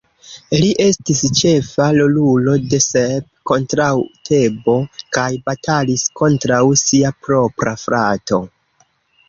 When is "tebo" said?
4.31-4.77